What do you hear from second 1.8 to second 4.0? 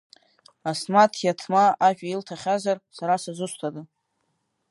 ажәа илҭахьазар, сара сызусҭада?